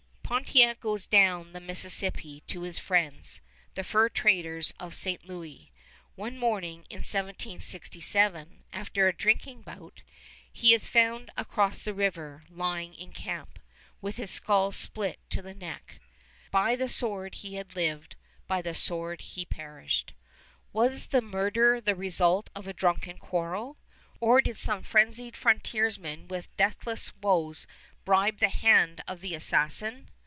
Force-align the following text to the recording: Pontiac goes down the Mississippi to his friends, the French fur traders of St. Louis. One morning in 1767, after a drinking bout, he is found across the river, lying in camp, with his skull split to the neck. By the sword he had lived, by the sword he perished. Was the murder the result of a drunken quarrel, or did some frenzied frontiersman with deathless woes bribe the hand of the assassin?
Pontiac 0.31 0.79
goes 0.79 1.05
down 1.05 1.51
the 1.51 1.59
Mississippi 1.59 2.41
to 2.47 2.61
his 2.61 2.79
friends, 2.79 3.41
the 3.75 3.83
French 3.83 3.91
fur 3.91 4.07
traders 4.07 4.73
of 4.79 4.95
St. 4.95 5.25
Louis. 5.25 5.73
One 6.15 6.37
morning 6.37 6.85
in 6.89 6.99
1767, 7.03 8.63
after 8.71 9.09
a 9.09 9.13
drinking 9.13 9.63
bout, 9.63 10.03
he 10.49 10.73
is 10.73 10.87
found 10.87 11.31
across 11.35 11.81
the 11.81 11.93
river, 11.93 12.45
lying 12.49 12.93
in 12.93 13.11
camp, 13.11 13.59
with 13.99 14.15
his 14.15 14.31
skull 14.31 14.71
split 14.71 15.19
to 15.31 15.41
the 15.41 15.53
neck. 15.53 15.95
By 16.49 16.77
the 16.77 16.87
sword 16.87 17.35
he 17.35 17.55
had 17.55 17.75
lived, 17.75 18.15
by 18.47 18.61
the 18.61 18.73
sword 18.73 19.19
he 19.19 19.43
perished. 19.43 20.13
Was 20.71 21.07
the 21.07 21.21
murder 21.21 21.81
the 21.81 21.93
result 21.93 22.49
of 22.55 22.67
a 22.69 22.73
drunken 22.73 23.17
quarrel, 23.17 23.75
or 24.21 24.39
did 24.39 24.57
some 24.57 24.81
frenzied 24.81 25.35
frontiersman 25.35 26.29
with 26.29 26.55
deathless 26.55 27.13
woes 27.17 27.67
bribe 28.05 28.37
the 28.39 28.47
hand 28.47 29.03
of 29.09 29.19
the 29.19 29.35
assassin? 29.35 30.07